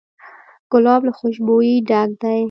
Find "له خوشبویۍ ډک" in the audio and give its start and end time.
1.07-2.09